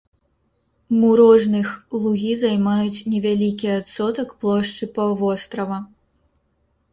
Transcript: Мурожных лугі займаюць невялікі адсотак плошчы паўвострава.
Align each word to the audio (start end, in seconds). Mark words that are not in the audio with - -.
Мурожных 1.01 1.69
лугі 2.05 2.31
займаюць 2.43 3.05
невялікі 3.15 3.67
адсотак 3.75 4.33
плошчы 4.41 4.83
паўвострава. 4.97 5.77